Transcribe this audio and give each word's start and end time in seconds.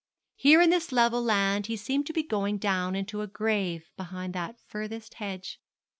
Here 0.35 0.63
in 0.63 0.71
this 0.71 0.91
level 0.91 1.21
land 1.21 1.67
he 1.67 1.77
seemed 1.77 2.07
to 2.07 2.11
be 2.13 2.23
going 2.23 2.57
down 2.57 2.95
into 2.95 3.21
a 3.21 3.27
grave 3.27 3.91
behind 3.95 4.33
that 4.33 4.59
furthest 4.59 5.13
hedge. 5.13 5.59